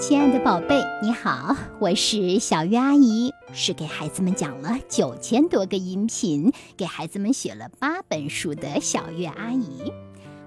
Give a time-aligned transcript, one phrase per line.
[0.00, 9.92] 亲爱的宝贝，你好，我是小鱼阿姨，是给孩子们讲了九千多个音频，给孩子们写了八本书的小月阿姨。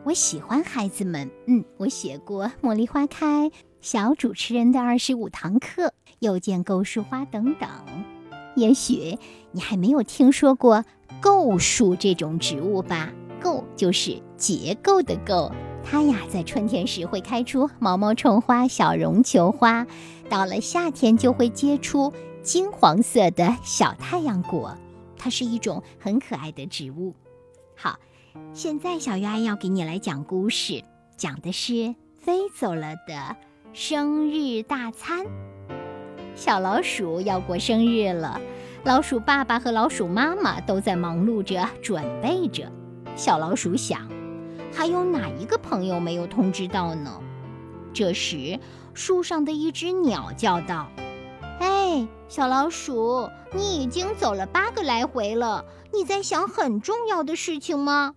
[0.05, 3.47] 我喜欢孩子们，嗯，我写过《茉莉花开》、
[3.79, 7.69] 小主持人的二十五堂课、又见构树花等等。
[8.55, 9.19] 也许
[9.51, 10.83] 你还没有听说过
[11.21, 13.13] 构树这种植物吧？
[13.39, 15.51] 构就是结构的构。
[15.83, 19.85] 它呀，在春天时会开出毛毛虫花、小绒球花，
[20.29, 22.11] 到了夏天就会结出
[22.41, 24.75] 金黄色的小太阳果。
[25.17, 27.13] 它是一种很可爱的植物。
[27.75, 27.99] 好，
[28.53, 30.83] 现在小鱼阿姨要给你来讲故事，
[31.15, 33.35] 讲的是飞走了的
[33.73, 35.25] 生日大餐。
[36.35, 38.41] 小老鼠要过生日了，
[38.83, 42.71] 老鼠爸爸和老鼠妈妈都在忙碌着准备着。
[43.15, 44.22] 小老鼠想。
[44.75, 47.21] 还有哪一个朋友没有通知到呢？
[47.93, 48.59] 这时，
[48.93, 50.89] 树上的一只鸟叫道
[51.61, 58.15] ：“哎，小老鼠，你已经走了八个来回了，你在想很重要的事情吗？”“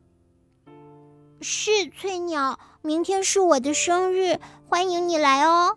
[1.42, 5.76] 是，翠鸟，明天是我的生日，欢迎你来哦。”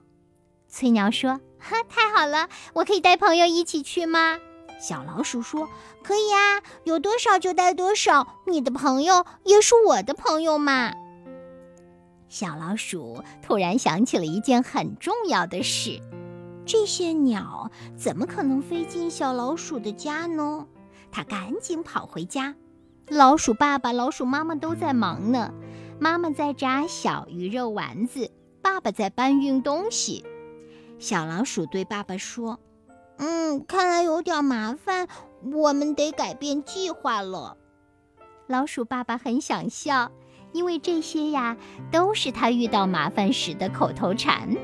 [0.70, 4.40] 翠鸟说：“哈，太好了，我可以带朋友一起去吗？”
[4.80, 5.68] 小老鼠说
[6.02, 8.36] ：“可以啊，有多少就带多少。
[8.48, 10.94] 你的朋友也是我的朋友嘛。”
[12.30, 16.00] 小老鼠突然想起了一件很重要的事：
[16.66, 20.66] 这些鸟怎么可能飞进小老鼠的家呢？
[21.12, 22.56] 它赶紧跑回家。
[23.10, 25.52] 老鼠爸爸、老鼠妈妈都在忙呢。
[26.00, 30.24] 妈妈在炸小鱼肉丸子，爸爸在搬运东西。
[31.00, 32.60] 小老鼠对爸爸说。
[33.20, 35.08] 嗯，看来有点麻烦，
[35.54, 37.58] 我们得改变计划了。
[38.48, 40.10] 老鼠爸爸很想笑，
[40.54, 41.56] 因为这些呀
[41.92, 44.56] 都是他遇到麻烦时的口头禅。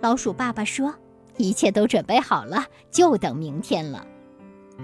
[0.00, 0.94] 老鼠爸爸说
[1.36, 4.06] ：“一切都准备好了，就等明天了。”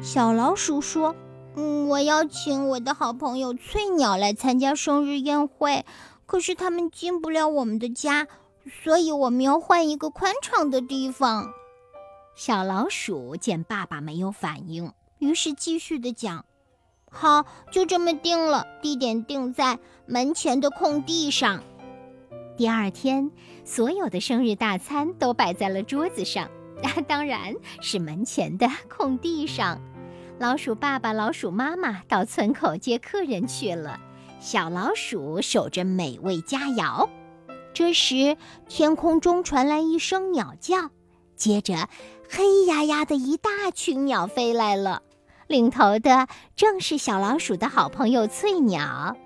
[0.02, 1.16] 小老鼠说
[1.56, 5.84] ：“嗯，我邀请我的好朋友翠鸟来参加生日宴会，
[6.26, 8.28] 可是他们进不了我们的家，
[8.84, 11.50] 所以我们要换一个宽敞的地方。”
[12.42, 16.46] 小老鼠见爸爸没有反应，于是继续的讲
[17.12, 21.62] ：“好，就这么定了，地点定在门前的空地上。
[22.56, 23.30] 第二天，
[23.66, 26.50] 所有的生日大餐都摆在了桌子上，
[26.82, 29.78] 那当然是门前的 空地上。
[30.38, 34.00] 老鼠爸爸、老鼠妈妈到村口接客人去了，
[34.40, 37.06] 小老鼠守着美味佳肴。
[37.74, 40.90] 这时，天空中传来一声鸟叫，
[41.36, 41.86] 接着。
[42.32, 45.02] 黑压压的一大群鸟飞来了，
[45.48, 49.16] 领头的正是小老鼠的好朋友翠鸟。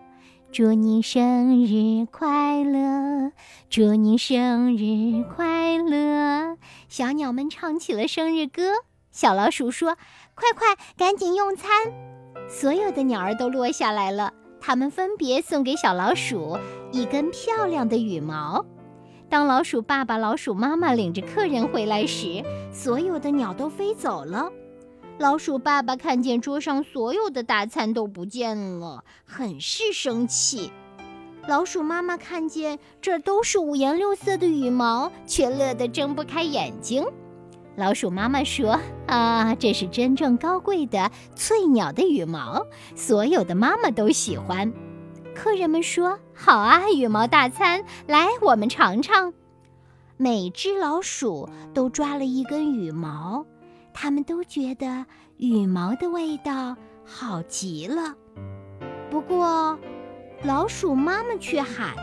[0.51, 3.33] 祝你生日快乐！
[3.69, 6.57] 祝你生日快乐！
[6.89, 8.63] 小鸟们唱起了生日歌。
[9.11, 9.99] 小老鼠说
[10.35, 11.71] ：“快快，赶紧用餐！”
[12.49, 14.33] 所有的鸟儿都落下来了，
[14.63, 16.57] 它们分别送给小老鼠
[16.91, 18.65] 一根漂亮的羽毛。
[19.35, 22.41] 当老鼠爸爸、老鼠妈妈领着客人回来时，
[22.73, 24.49] 所有的鸟都飞走了。
[25.19, 30.71] 老鼠爸爸看见桌上所有的大餐都不见了，很是生气。
[31.49, 37.05] 老鼠妈妈看见这都是五颜六色的羽毛，却乐得睁不开眼睛。
[37.75, 38.79] 老鼠妈妈说
[39.09, 44.73] ：“啊，这是真正高贵的翠鸟的羽毛，所有的妈妈都喜欢。”
[45.35, 49.35] 客人们说：“好啊，羽毛大餐，来，我们尝尝。”
[50.17, 53.45] 每只老鼠都抓了一根羽毛，
[53.93, 55.05] 它们都觉得
[55.37, 58.15] 羽毛的味道好极了。
[59.11, 59.79] 不过，
[60.43, 61.95] 老鼠妈妈却喊：“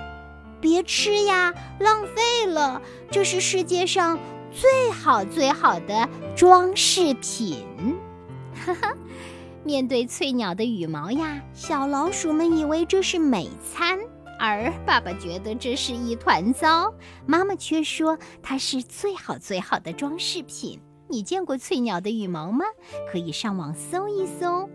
[0.59, 2.81] 别吃呀，浪费了！
[3.09, 4.19] 这是世界上
[4.51, 7.65] 最好最好的装饰品。”
[8.65, 8.93] 哈哈。
[9.63, 13.99] 面对翠鸟的羽毛呀，小老鼠们以为这是美餐，
[14.39, 16.91] 而爸爸觉得这是一团糟。
[17.27, 20.79] 妈妈却说它是最好最好的装饰品。
[21.07, 22.65] 你见过翠鸟的羽毛吗？
[23.11, 24.67] 可以上网搜一搜。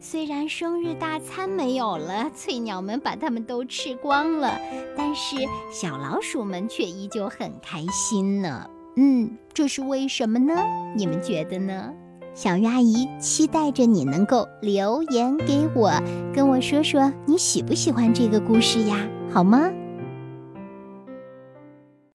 [0.00, 4.56] 虽然生日大餐没有了，翠鸟们把它们都吃光了，
[4.96, 5.34] 但是
[5.72, 8.70] 小老鼠们却依旧很开心呢。
[8.96, 10.54] 嗯，这是为什么呢？
[10.94, 11.92] 你们觉得呢？
[12.34, 15.92] 小鱼阿姨期待着你能够留言给我，
[16.32, 18.96] 跟我说说你喜不喜欢这个故事呀？
[19.32, 19.70] 好吗？